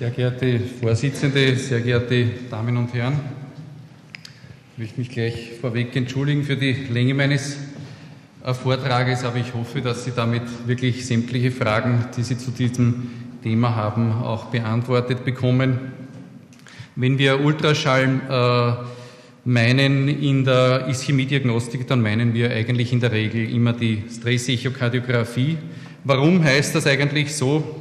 [0.00, 3.20] Sehr geehrte Vorsitzende, sehr geehrte Damen und Herren,
[4.72, 7.58] ich möchte mich gleich vorweg entschuldigen für die Länge meines
[8.42, 13.10] äh, Vortrages, aber ich hoffe, dass Sie damit wirklich sämtliche Fragen, die Sie zu diesem
[13.42, 15.78] Thema haben, auch beantwortet bekommen.
[16.96, 18.86] Wenn wir Ultraschall äh,
[19.44, 25.58] meinen in der Ischämie-Diagnostik, dann meinen wir eigentlich in der Regel immer die Stress-Echokardiographie.
[26.04, 27.79] Warum heißt das eigentlich so?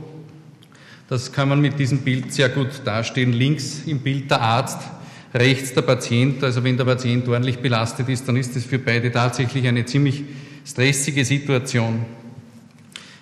[1.10, 3.34] Das kann man mit diesem Bild sehr gut darstellen.
[3.34, 4.78] Links im Bild der Arzt,
[5.34, 6.43] rechts der Patient.
[6.43, 10.24] Also wenn der Patient ordentlich belastet ist, dann ist das für beide tatsächlich eine ziemlich
[10.64, 12.06] stressige Situation.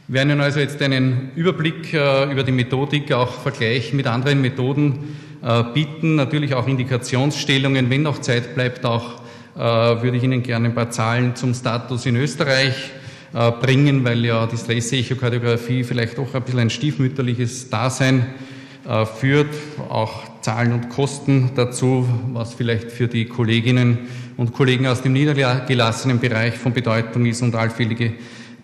[0.10, 4.42] Wir werden Ihnen also jetzt einen Überblick äh, über die Methodik, auch Vergleich mit anderen
[4.42, 9.22] Methoden äh, bieten, natürlich auch Indikationsstellungen, wenn noch Zeit bleibt, auch
[9.56, 12.92] äh, würde ich Ihnen gerne ein paar Zahlen zum Status in Österreich
[13.34, 18.26] bringen, weil ja die Stress-Echokardiographie vielleicht auch ein bisschen ein stiefmütterliches Dasein
[19.20, 19.50] führt,
[19.90, 24.08] auch Zahlen und Kosten dazu, was vielleicht für die Kolleginnen
[24.38, 28.14] und Kollegen aus dem niedergelassenen Bereich von Bedeutung ist und allfällige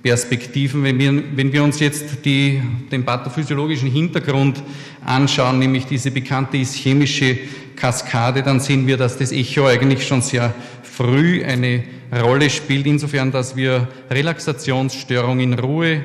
[0.03, 0.83] Perspektiven.
[0.83, 4.61] Wenn wir, wenn wir uns jetzt die, den pathophysiologischen Hintergrund
[5.03, 7.37] anschauen, nämlich diese bekannte ischämische
[7.75, 11.83] Kaskade, dann sehen wir, dass das Echo eigentlich schon sehr früh eine
[12.21, 16.03] Rolle spielt, insofern, dass wir Relaxationsstörung in Ruhe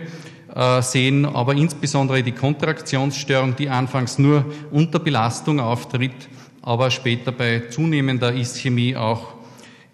[0.55, 6.29] äh, sehen, aber insbesondere die Kontraktionsstörung, die anfangs nur unter Belastung auftritt,
[6.63, 9.35] aber später bei zunehmender Ischämie auch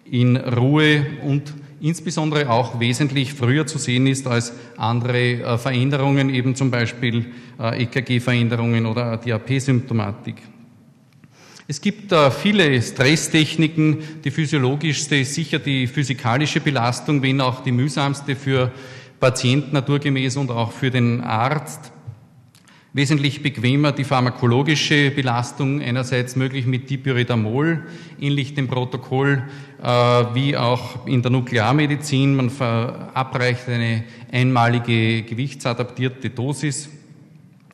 [0.09, 6.55] in Ruhe und insbesondere auch wesentlich früher zu sehen ist als andere äh, Veränderungen, eben
[6.55, 7.27] zum Beispiel
[7.59, 10.35] äh, EKG-Veränderungen oder DAP-Symptomatik.
[11.67, 13.97] Es gibt äh, viele Stresstechniken.
[14.23, 18.71] Die physiologischste ist sicher die physikalische Belastung, wenn auch die mühsamste für
[19.19, 21.91] Patienten naturgemäß und auch für den Arzt
[22.93, 27.83] wesentlich bequemer die pharmakologische Belastung, einerseits möglich mit Dipyridamol,
[28.21, 29.43] ähnlich dem Protokoll
[29.81, 32.35] äh, wie auch in der Nuklearmedizin.
[32.35, 36.89] Man verabreicht eine einmalige gewichtsadaptierte Dosis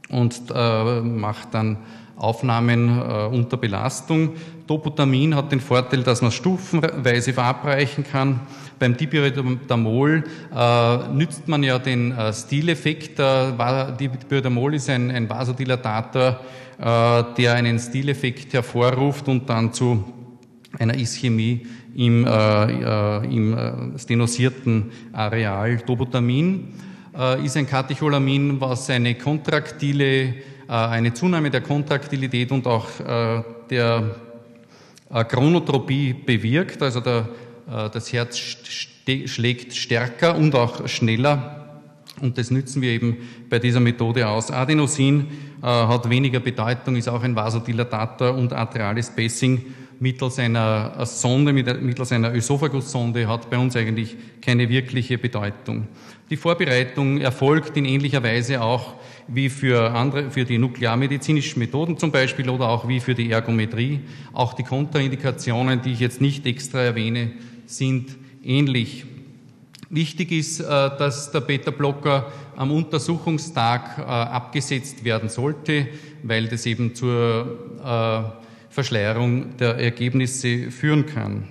[0.07, 1.77] und äh, macht dann
[2.21, 4.35] Aufnahmen äh, unter Belastung.
[4.67, 8.41] Doputamin hat den Vorteil, dass man stufenweise verabreichen kann.
[8.77, 10.23] Beim Dipyridamol
[10.55, 13.19] äh, nützt man ja den äh, Stileffekt.
[13.19, 16.39] Äh, Dipyridamol ist ein, ein Vasodilatator,
[16.79, 20.03] äh, der einen Stileffekt hervorruft und dann zu
[20.77, 21.65] einer Ischämie
[21.95, 25.77] im, äh, äh im stenosierten Areal.
[25.77, 26.73] Doputamin
[27.17, 30.33] äh, ist ein Katecholamin, was eine kontraktile,
[30.75, 34.15] eine Zunahme der Kontraktilität und auch äh, der
[35.09, 36.81] Chronotropie bewirkt.
[36.81, 37.27] Also der
[37.71, 41.57] äh, das Herz schlägt stärker und auch schneller.
[42.19, 43.17] Und das nützen wir eben
[43.49, 44.51] bei dieser Methode aus.
[44.51, 45.27] Adenosin
[45.61, 49.65] äh, hat weniger Bedeutung, ist auch ein Vasodilatator und atriales Spacing
[49.99, 55.87] mittels einer Sonde, mittels einer Ösophagussonde hat bei uns eigentlich keine wirkliche Bedeutung.
[56.31, 58.95] Die Vorbereitung erfolgt in ähnlicher Weise auch
[59.33, 64.01] wie für andere, für die nuklearmedizinischen Methoden zum Beispiel oder auch wie für die Ergometrie.
[64.33, 67.31] Auch die Kontraindikationen, die ich jetzt nicht extra erwähne,
[67.65, 69.05] sind ähnlich.
[69.89, 75.87] Wichtig ist, äh, dass der Beta-Blocker am Untersuchungstag äh, abgesetzt werden sollte,
[76.23, 81.43] weil das eben zur äh, Verschleierung der Ergebnisse führen kann.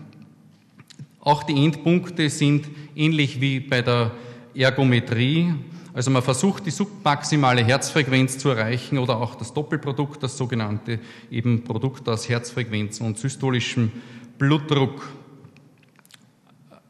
[1.21, 2.67] Auch die Endpunkte sind
[2.97, 4.13] ähnlich wie bei der
[4.55, 5.53] Ergometrie.
[5.93, 11.65] Also man versucht die submaximale Herzfrequenz zu erreichen oder auch das Doppelprodukt, das sogenannte eben
[11.65, 13.91] Produkt aus Herzfrequenz und systolischem
[14.39, 15.09] Blutdruck.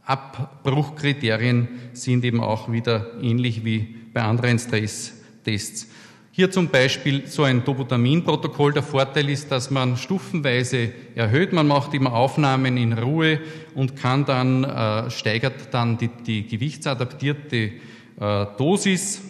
[0.05, 5.87] Abbruchkriterien sind eben auch wieder ähnlich wie bei anderen Stresstests.
[6.33, 8.73] Hier zum Beispiel so ein Doputamin-Protokoll.
[8.73, 11.53] Der Vorteil ist, dass man stufenweise erhöht.
[11.53, 13.41] Man macht immer Aufnahmen in Ruhe
[13.75, 17.73] und kann dann, äh, steigert dann die, die gewichtsadaptierte
[18.21, 19.23] äh, Dosis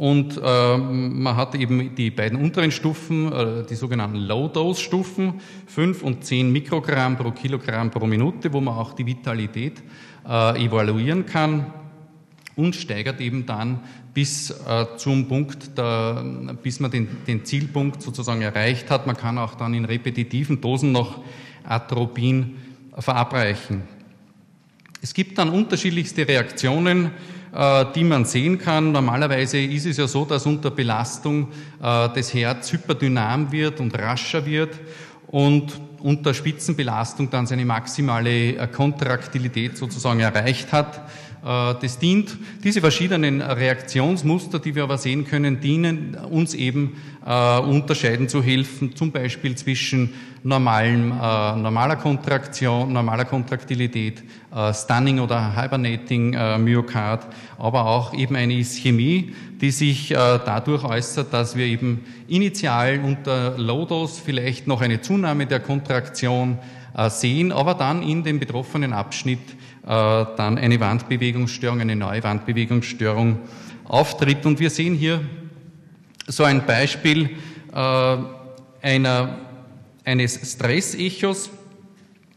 [0.00, 5.34] und äh, man hat eben die beiden unteren Stufen, äh, die sogenannten Low-Dose-Stufen,
[5.66, 9.82] 5 und 10 Mikrogramm pro Kilogramm pro Minute, wo man auch die Vitalität
[10.26, 11.66] äh, evaluieren kann
[12.56, 13.80] und steigert eben dann
[14.14, 16.24] bis äh, zum Punkt, der,
[16.62, 19.06] bis man den, den Zielpunkt sozusagen erreicht hat.
[19.06, 21.22] Man kann auch dann in repetitiven Dosen noch
[21.62, 22.56] Atropin
[22.98, 23.82] verabreichen.
[25.02, 27.10] Es gibt dann unterschiedlichste Reaktionen
[27.52, 28.92] die man sehen kann.
[28.92, 31.48] Normalerweise ist es ja so, dass unter Belastung
[31.82, 34.78] äh, das Herz hyperdynam wird und rascher wird
[35.26, 41.02] und unter Spitzenbelastung dann seine maximale äh, Kontraktilität sozusagen erreicht hat.
[41.44, 47.58] Äh, das dient, diese verschiedenen Reaktionsmuster, die wir aber sehen können, dienen uns eben äh,
[47.60, 54.22] unterscheiden zu helfen, zum Beispiel zwischen normalem, äh, normaler Kontraktion, normaler Kontraktilität,
[54.54, 57.26] äh, Stunning oder Hibernating äh, Myokard,
[57.58, 63.58] aber auch eben eine Ischämie, die sich äh, dadurch äußert, dass wir eben initial unter
[63.58, 66.58] Low-Dose vielleicht noch eine Zunahme der Kontraktion
[67.08, 69.38] sehen, aber dann in dem betroffenen Abschnitt
[69.82, 73.38] dann eine Wandbewegungsstörung, eine neue Wandbewegungsstörung
[73.84, 74.46] auftritt.
[74.46, 75.20] Und wir sehen hier
[76.26, 77.30] so ein Beispiel
[77.72, 78.16] äh,
[78.82, 79.38] einer,
[80.04, 81.50] eines Stressechos.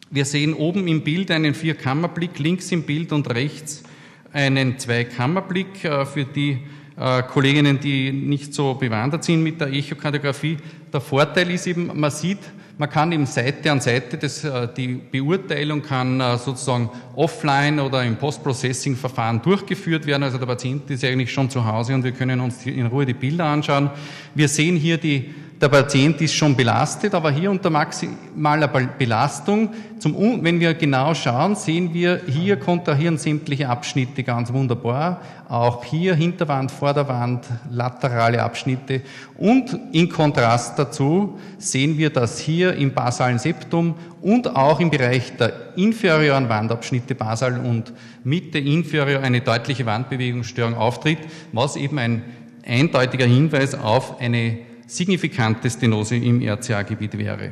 [0.10, 3.84] Wir sehen oben im Bild einen Vierkammerblick, links im Bild und rechts
[4.32, 6.60] einen Zweikammerblick für die
[6.96, 10.58] Kolleginnen, die nicht so bewandert sind mit der Echokardiographie.
[10.92, 12.40] Der Vorteil ist eben, man sieht
[12.78, 18.04] man kann eben Seite an Seite, das, äh, die Beurteilung kann äh, sozusagen offline oder
[18.04, 20.24] im Post-Processing-Verfahren durchgeführt werden.
[20.24, 23.14] Also der Patient ist eigentlich schon zu Hause und wir können uns in Ruhe die
[23.14, 23.92] Bilder anschauen.
[24.34, 30.44] Wir sehen hier die der Patient ist schon belastet, aber hier unter maximaler Belastung, zum,
[30.44, 35.22] wenn wir genau schauen, sehen wir, hier kontrahieren sämtliche Abschnitte ganz wunderbar.
[35.48, 39.04] Auch hier Hinterwand, Vorderwand, laterale Abschnitte.
[39.38, 45.38] Und in Kontrast dazu sehen wir, dass hier im basalen Septum und auch im Bereich
[45.38, 47.94] der inferioren Wandabschnitte basal und
[48.26, 51.20] Mitte inferior eine deutliche Wandbewegungsstörung auftritt,
[51.54, 52.22] was eben ein
[52.66, 57.52] eindeutiger Hinweis auf eine signifikante Stenose im RCA-Gebiet wäre.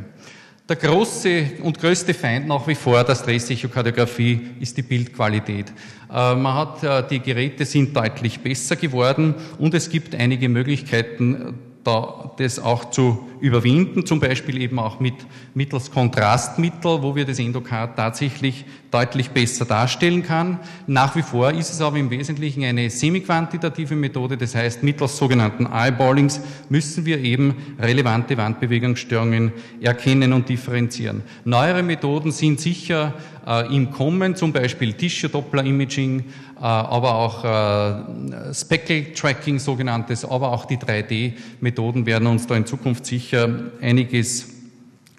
[0.70, 5.70] Der große und größte Feind nach wie vor der Stressechokardiographie ist die Bildqualität.
[6.10, 11.56] Äh, man hat, äh, die Geräte sind deutlich besser geworden und es gibt einige Möglichkeiten,
[11.84, 15.16] da das auch zu überwinden, zum Beispiel eben auch mit
[15.56, 20.60] mittels Kontrastmittel, wo wir das Endokard tatsächlich deutlich besser darstellen kann.
[20.86, 25.66] Nach wie vor ist es aber im Wesentlichen eine semi-quantitative Methode, das heißt mittels sogenannten
[25.66, 29.52] Eyeballings müssen wir eben relevante Wandbewegungsstörungen
[29.82, 31.24] erkennen und differenzieren.
[31.46, 33.14] Neuere Methoden sind sicher
[33.48, 36.24] äh, im Kommen, zum Beispiel Tissue-Doppler-Imaging, äh,
[36.64, 43.50] aber auch äh, Speckle-Tracking sogenanntes, aber auch die 3D-Methoden werden uns da in Zukunft sicher
[43.82, 44.48] einiges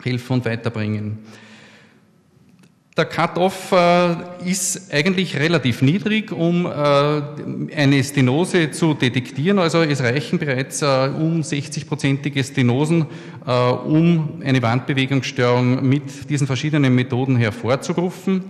[0.03, 1.19] helfen und weiterbringen.
[2.95, 6.71] Der Cut-off äh, ist eigentlich relativ niedrig, um äh,
[7.75, 9.59] eine Stenose zu detektieren.
[9.59, 13.07] Also es reichen bereits äh, um 60-prozentige Stenosen,
[13.47, 18.45] äh, um eine Wandbewegungsstörung mit diesen verschiedenen Methoden hervorzurufen.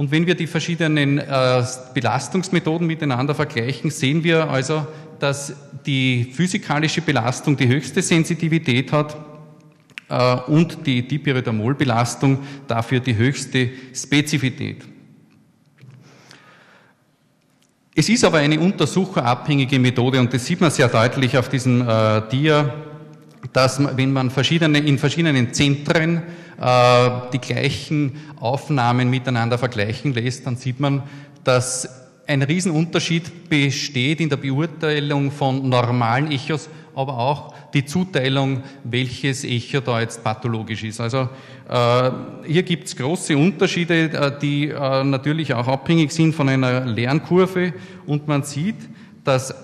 [0.00, 1.62] Und wenn wir die verschiedenen äh,
[1.92, 4.86] Belastungsmethoden miteinander vergleichen, sehen wir also,
[5.18, 5.54] dass
[5.84, 9.14] die physikalische Belastung die höchste Sensitivität hat
[10.08, 14.86] äh, und die Dipyridamol-Belastung dafür die höchste Spezifität.
[17.94, 22.22] Es ist aber eine untersucherabhängige Methode und das sieht man sehr deutlich auf diesem äh,
[22.30, 22.72] Dia,
[23.52, 26.22] dass wenn man verschiedene, in verschiedenen Zentren
[26.60, 31.02] äh, die gleichen Aufnahmen miteinander vergleichen lässt, dann sieht man,
[31.44, 31.88] dass
[32.26, 39.80] ein Riesenunterschied besteht in der Beurteilung von normalen Echos, aber auch die Zuteilung, welches Echo
[39.80, 41.00] da jetzt pathologisch ist.
[41.00, 41.28] Also
[41.68, 42.10] äh,
[42.46, 47.72] hier gibt es große Unterschiede, äh, die äh, natürlich auch abhängig sind von einer Lernkurve
[48.06, 48.76] und man sieht,
[49.24, 49.54] dass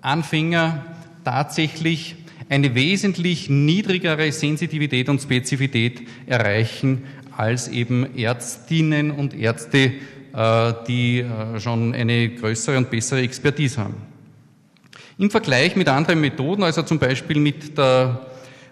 [0.00, 0.84] Anfänger
[1.24, 2.16] tatsächlich
[2.50, 7.04] eine wesentlich niedrigere Sensitivität und Spezifität erreichen
[7.36, 9.92] als eben Ärztinnen und Ärzte,
[10.34, 13.94] äh, die äh, schon eine größere und bessere Expertise haben.
[15.16, 18.26] Im Vergleich mit anderen Methoden, also zum Beispiel mit der,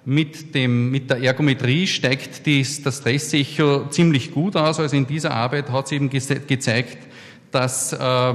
[0.05, 4.81] mit dem, mit der Ergometrie steigt dies, das Stressecho ziemlich gut aus.
[4.81, 6.99] Also in dieser Arbeit hat es eben gezeigt,
[7.53, 8.35] dass äh,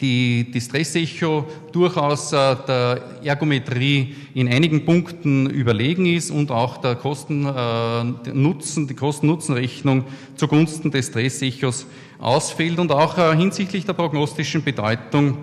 [0.00, 6.96] die, die Stressecho durchaus äh, der Ergometrie in einigen Punkten überlegen ist und auch der
[6.96, 10.04] Kosten, äh, Nutzen, die Kosten-Nutzen-Rechnung
[10.36, 11.86] zugunsten des Stressechos
[12.18, 15.38] ausfällt und auch äh, hinsichtlich der prognostischen Bedeutung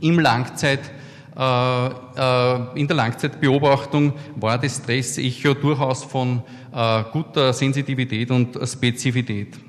[0.00, 0.80] im Langzeit,
[1.36, 9.67] äh, äh, in der Langzeitbeobachtung war das Stress-Echo durchaus von äh, guter Sensitivität und Spezifität.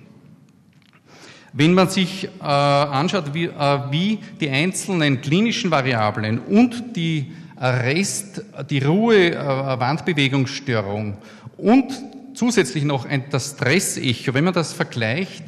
[1.54, 8.44] Wenn man sich äh, anschaut, wie, äh, wie, die einzelnen klinischen Variablen und die Rest,
[8.70, 11.18] die Ruhe, äh, Wandbewegungsstörung
[11.58, 11.92] und
[12.34, 15.44] zusätzlich noch ein, das Stress-Echo, wenn man das vergleicht,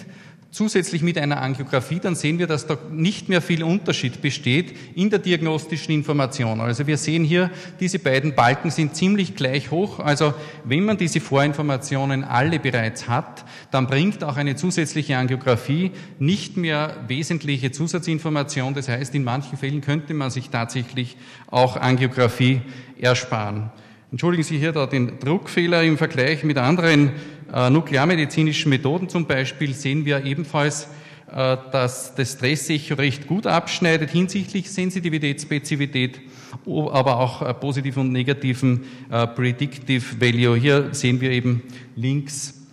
[0.52, 5.10] zusätzlich mit einer Angiografie, dann sehen wir, dass da nicht mehr viel Unterschied besteht in
[5.10, 6.60] der diagnostischen Information.
[6.60, 10.00] Also wir sehen hier, diese beiden Balken sind ziemlich gleich hoch.
[10.00, 10.34] Also
[10.66, 16.98] wenn man diese Vorinformationen alle bereits hat, dann bringt auch eine zusätzliche Angiografie nicht mehr
[17.08, 18.74] wesentliche Zusatzinformation.
[18.74, 21.16] Das heißt, in manchen Fällen könnte man sich tatsächlich
[21.48, 22.62] auch Angiografie
[23.00, 23.72] ersparen.
[24.12, 27.14] Entschuldigen Sie hier da den Druckfehler im Vergleich mit anderen
[27.54, 30.90] äh, nuklearmedizinischen Methoden zum Beispiel sehen wir ebenfalls,
[31.32, 36.20] äh, dass das Stressecho recht gut abschneidet hinsichtlich Sensitivität, Spezifität,
[36.66, 40.58] aber auch äh, positiven und negativen äh, Predictive Value.
[40.58, 41.64] Hier sehen wir eben
[41.96, 42.66] links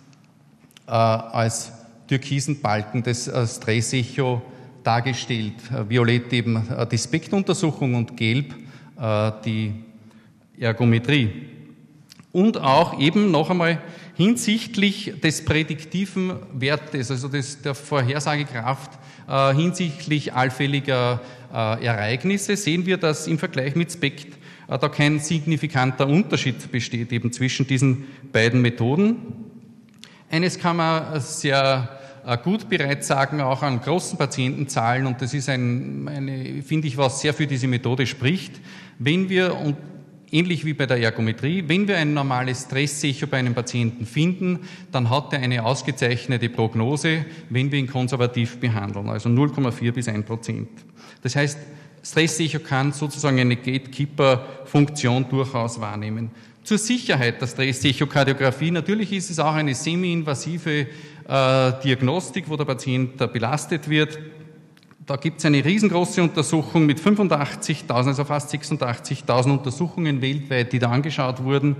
[0.87, 1.71] äh, als
[2.09, 4.41] türkisen Balken das äh, Stressecho
[4.83, 5.53] dargestellt.
[5.87, 8.55] Violett eben die Spektuntersuchung und gelb
[9.45, 9.73] die
[10.59, 11.29] Ergometrie.
[12.31, 13.81] Und auch eben noch einmal
[14.15, 18.91] hinsichtlich des prädiktiven Wertes, also des, der Vorhersagekraft
[19.27, 21.21] äh, hinsichtlich allfälliger
[21.53, 24.37] äh, Ereignisse, sehen wir, dass im Vergleich mit SPECT
[24.67, 29.15] äh, da kein signifikanter Unterschied besteht eben zwischen diesen beiden Methoden.
[30.29, 35.49] Eines kann man sehr äh, gut bereits sagen, auch an großen Patientenzahlen, und das ist
[35.49, 38.59] ein, eine, finde ich, was sehr für diese Methode spricht.
[38.99, 39.55] Wenn wir,
[40.31, 44.59] ähnlich wie bei der Ergometrie, wenn wir ein normales Stressecho bei einem Patienten finden,
[44.91, 50.25] dann hat er eine ausgezeichnete Prognose, wenn wir ihn konservativ behandeln, also 0,4 bis 1
[50.25, 50.69] Prozent.
[51.21, 51.57] Das heißt,
[52.03, 56.31] Stressecho kann sozusagen eine Gatekeeper-Funktion durchaus wahrnehmen.
[56.63, 60.87] Zur Sicherheit der Stressechokardiografie, natürlich ist es auch eine semi-invasive
[61.27, 64.19] äh, Diagnostik, wo der Patient belastet wird.
[65.09, 70.91] Da gibt es eine riesengroße Untersuchung mit 85.000, also fast 86.000 Untersuchungen weltweit, die da
[70.91, 71.77] angeschaut wurden.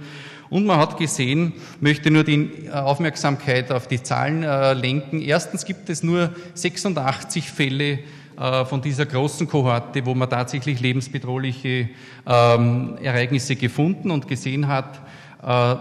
[0.49, 5.21] Und man hat gesehen, möchte nur die äh, Aufmerksamkeit auf die Zahlen äh, lenken.
[5.21, 7.99] Erstens gibt es nur 86 Fälle
[8.39, 11.89] äh, von dieser großen Kohorte, wo man tatsächlich lebensbedrohliche
[12.25, 14.99] ähm, Ereignisse gefunden und gesehen hat.
[15.43, 15.75] Äh,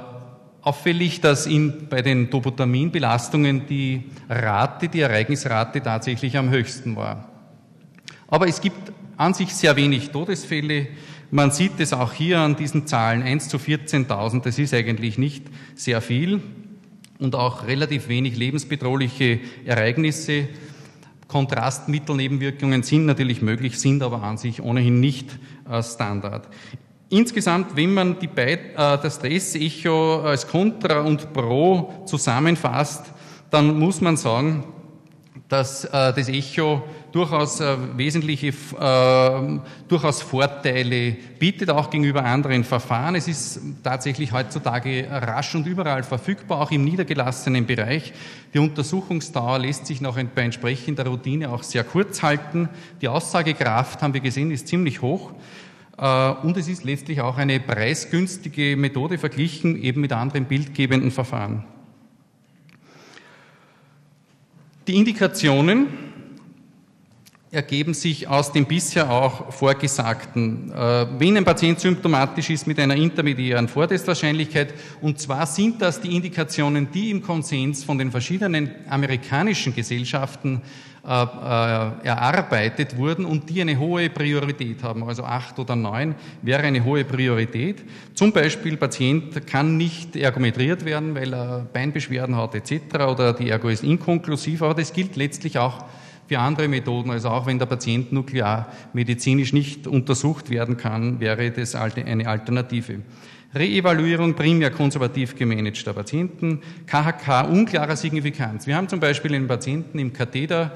[0.61, 7.38] auffällig, dass in, bei den Dopotaminbelastungen die Rate, die Ereignisrate tatsächlich am höchsten war.
[8.28, 10.87] Aber es gibt an sich sehr wenig Todesfälle.
[11.30, 14.42] Man sieht es auch hier an diesen Zahlen 1 zu 14.000.
[14.42, 16.40] Das ist eigentlich nicht sehr viel
[17.18, 20.49] und auch relativ wenig lebensbedrohliche Ereignisse.
[21.26, 26.49] Kontrastmittelnebenwirkungen sind natürlich möglich, sind aber an sich ohnehin nicht äh, Standard.
[27.11, 33.12] Insgesamt, wenn man die beid, äh, das Stress-Echo als Contra und Pro zusammenfasst,
[33.50, 34.64] dann muss man sagen,
[35.49, 43.14] dass äh, das Echo durchaus äh, wesentliche, äh, durchaus Vorteile bietet, auch gegenüber anderen Verfahren.
[43.14, 48.12] Es ist tatsächlich heutzutage rasch und überall verfügbar, auch im niedergelassenen Bereich.
[48.52, 52.69] Die Untersuchungsdauer lässt sich noch bei entsprechender Routine auch sehr kurz halten.
[53.00, 55.33] Die Aussagekraft, haben wir gesehen, ist ziemlich hoch.
[55.97, 61.64] Äh, und es ist letztlich auch eine preisgünstige Methode verglichen eben mit anderen bildgebenden Verfahren.
[64.88, 66.08] Die Indikationen
[67.50, 70.71] ergeben sich aus dem bisher auch Vorgesagten.
[70.71, 76.14] Äh, wenn ein Patient symptomatisch ist mit einer intermediären Vortestwahrscheinlichkeit, und zwar sind das die
[76.14, 80.61] Indikationen, die im Konsens von den verschiedenen amerikanischen Gesellschaften
[81.07, 86.64] äh, äh, erarbeitet wurden und die eine hohe Priorität haben, also acht oder neun wäre
[86.64, 87.83] eine hohe Priorität.
[88.12, 92.97] Zum Beispiel Patient kann nicht ergometriert werden, weil er Beinbeschwerden hat etc.
[93.09, 95.83] oder die Ergo ist inkonklusiv, aber das gilt letztlich auch
[96.28, 97.11] für andere Methoden.
[97.11, 103.00] Also auch wenn der Patient nuklearmedizinisch nicht untersucht werden kann, wäre das eine Alternative.
[103.54, 108.66] Reevaluierung primär konservativ gemanagter Patienten, KHK unklarer Signifikanz.
[108.66, 110.73] Wir haben zum Beispiel einen Patienten im Katheter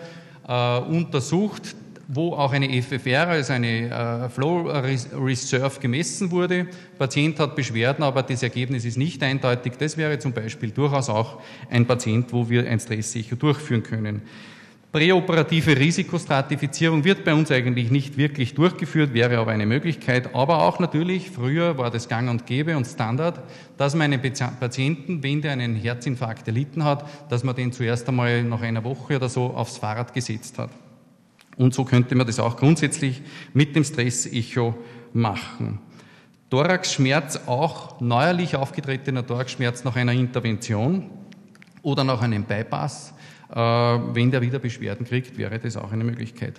[0.49, 1.77] äh, untersucht,
[2.09, 6.67] wo auch eine FFR, also eine äh, Flow Reserve gemessen wurde.
[6.99, 9.75] Patient hat Beschwerden, aber das Ergebnis ist nicht eindeutig.
[9.79, 11.41] Das wäre zum Beispiel durchaus auch
[11.71, 14.23] ein Patient, wo wir ein Stressecho durchführen können.
[14.93, 20.35] Präoperative Risikostratifizierung wird bei uns eigentlich nicht wirklich durchgeführt, wäre aber eine Möglichkeit.
[20.35, 23.41] Aber auch natürlich, früher war das gang und gäbe und Standard,
[23.79, 28.43] dass man einen Patienten, wenn der einen Herzinfarkt erlitten hat, dass man den zuerst einmal
[28.43, 30.69] nach einer Woche oder so aufs Fahrrad gesetzt hat.
[31.57, 33.23] Und so könnte man das auch grundsätzlich
[33.55, 34.75] mit dem Stress-Echo
[35.15, 35.79] machen.
[36.51, 41.09] Thoraxschmerz, auch neuerlich aufgetretener Thoraxschmerz nach einer Intervention
[41.81, 43.15] oder nach einem Bypass
[43.55, 46.55] wenn der wieder Beschwerden kriegt, wäre das auch eine Möglichkeit.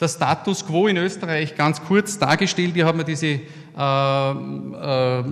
[0.00, 2.72] Der Status quo in Österreich ganz kurz dargestellt.
[2.74, 5.24] Hier haben wir diese, äh, äh,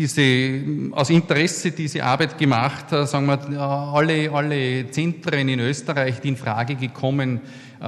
[0.00, 6.36] diese, aus Interesse diese Arbeit gemacht, sagen wir, alle, alle Zentren in Österreich, die in
[6.38, 7.40] Frage gekommen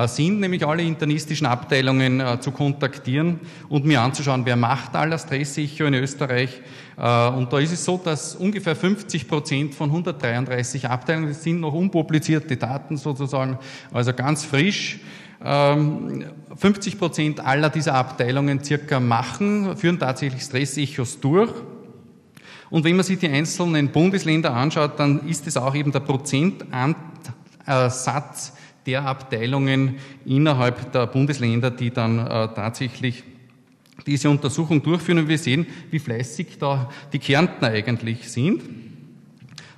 [0.07, 3.41] sind, nämlich alle internistischen Abteilungen zu kontaktieren
[3.71, 6.61] und mir anzuschauen, wer macht aller Stressecho in Österreich.
[6.97, 11.73] Und da ist es so, dass ungefähr 50 Prozent von 133 Abteilungen, das sind noch
[11.73, 13.59] unpublizierte Daten sozusagen,
[13.91, 15.01] also ganz frisch,
[15.41, 21.51] 50 ähm, Prozent aller dieser Abteilungen circa machen, führen tatsächlich Stressechos durch.
[22.73, 26.65] Und wenn man sich die einzelnen Bundesländer anschaut, dann ist es auch eben der Prozentsatz
[28.87, 33.25] der Abteilungen innerhalb der Bundesländer, die dann äh, tatsächlich
[34.07, 35.19] diese Untersuchung durchführen.
[35.19, 38.63] Und wir sehen, wie fleißig da die Kärntner eigentlich sind.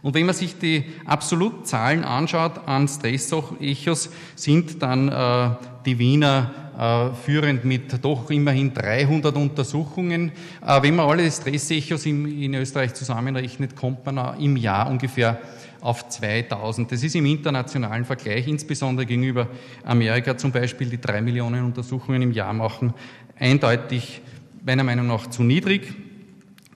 [0.05, 5.49] Und wenn man sich die Absolutzahlen anschaut an Stressechos, sind dann äh,
[5.87, 10.31] die Wiener äh, führend mit doch immerhin 300 Untersuchungen.
[10.61, 15.41] Äh, wenn man alle Stressechos in, Österreich zusammenrechnet, kommt man im Jahr ungefähr
[15.81, 16.93] auf 2000.
[16.93, 19.49] Das ist im internationalen Vergleich, insbesondere gegenüber
[19.85, 22.93] Amerika zum Beispiel, die drei Millionen Untersuchungen im Jahr machen,
[23.39, 24.21] eindeutig
[24.67, 25.95] meiner Meinung nach zu niedrig.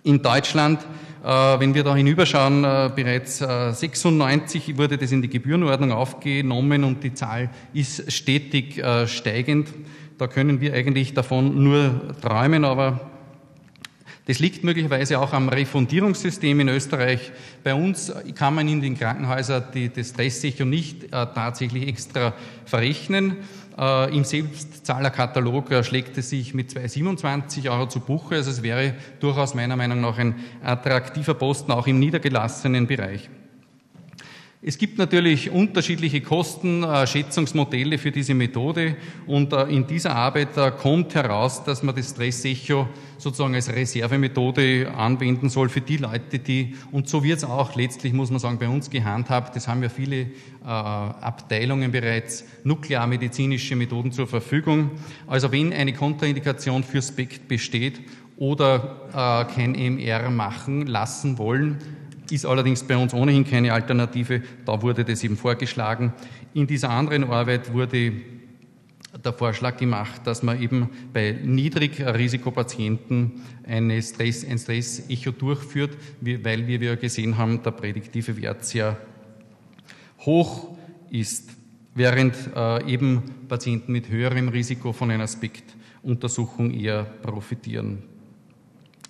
[0.02, 0.78] In Deutschland
[1.22, 7.02] wenn wir da hinüberschauen, äh, bereits 96 äh, wurde das in die Gebührenordnung aufgenommen und
[7.02, 9.68] die Zahl ist stetig steigend.
[10.18, 13.00] Da können wir eigentlich davon nur träumen, aber
[14.28, 17.32] das liegt möglicherweise auch am Refundierungssystem in Österreich.
[17.64, 22.34] Bei uns kann man in den Krankenhäusern die, das Stresssicher nicht äh, tatsächlich extra
[22.66, 23.38] verrechnen.
[23.78, 28.34] Äh, Im Selbstzahlerkatalog äh, schlägt es sich mit 2,27 Euro zu Buche.
[28.34, 33.30] Also es wäre durchaus meiner Meinung nach ein attraktiver Posten auch im niedergelassenen Bereich.
[34.60, 38.96] Es gibt natürlich unterschiedliche Kostenschätzungsmodelle für diese Methode
[39.28, 42.88] und äh, in dieser Arbeit äh, kommt heraus, dass man das Stress-Echo
[43.18, 48.12] sozusagen als Reservemethode anwenden soll für die Leute, die, und so wird es auch letztlich,
[48.12, 50.26] muss man sagen, bei uns gehandhabt, das haben ja viele äh,
[50.64, 54.90] Abteilungen bereits, nuklearmedizinische Methoden zur Verfügung.
[55.28, 58.00] Also wenn eine Kontraindikation für SPECT besteht
[58.36, 61.78] oder kein MR machen lassen wollen,
[62.32, 64.42] ist allerdings bei uns ohnehin keine Alternative.
[64.64, 66.12] Da wurde das eben vorgeschlagen.
[66.54, 68.12] In dieser anderen Arbeit wurde
[69.24, 76.82] der Vorschlag gemacht, dass man eben bei Niedrigrisikopatienten eine Stress, ein Stress-Echo durchführt, weil wir
[76.82, 78.98] ja gesehen haben, der prädiktive Wert sehr
[80.20, 80.76] hoch
[81.10, 81.50] ist,
[81.94, 88.02] während äh, eben Patienten mit höherem Risiko von einer Aspektuntersuchung eher profitieren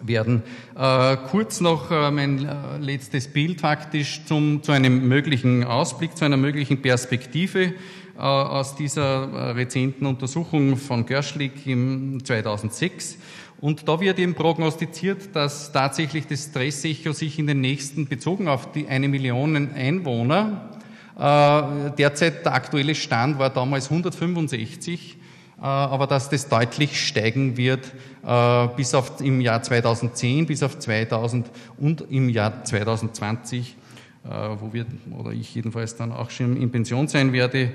[0.01, 0.43] werden.
[0.77, 6.25] Äh, kurz noch äh, mein äh, letztes Bild faktisch zum, zu einem möglichen Ausblick, zu
[6.25, 7.75] einer möglichen Perspektive
[8.17, 13.19] äh, aus dieser äh, rezenten Untersuchung von Görschlik im 2006.
[13.61, 18.71] Und da wird eben prognostiziert, dass tatsächlich das Stressecho sich in den nächsten, bezogen auf
[18.71, 20.71] die eine Million Einwohner,
[21.19, 25.28] derzeit der aktuelle Stand war damals 165, äh,
[25.65, 27.93] aber dass das deutlich steigen wird
[28.25, 33.77] äh, bis auf im Jahr 2010, bis auf 2000 und im Jahr 2020
[34.25, 34.29] äh,
[34.61, 34.87] wo wir,
[35.19, 37.73] oder ich jedenfalls dann auch schon in Pension sein werde,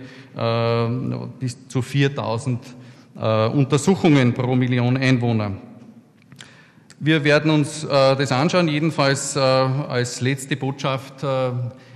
[1.39, 2.59] bis zu 4000
[3.15, 5.51] Untersuchungen pro Million Einwohner.
[6.99, 11.23] Wir werden uns das anschauen, jedenfalls als letzte Botschaft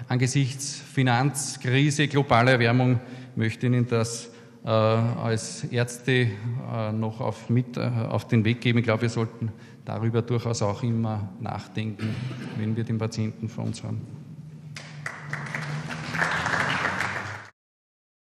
[0.07, 2.99] angesichts Finanzkrise, globaler Erwärmung
[3.35, 4.36] möchte Ihnen das äh,
[4.67, 8.79] äh, als Ärzte äh, noch auf, mit, äh, auf den Weg geben.
[8.79, 9.53] Ich glaube, wir sollten
[9.85, 12.13] darüber durchaus auch immer nachdenken,
[12.57, 14.01] wenn wir den Patienten vor uns haben.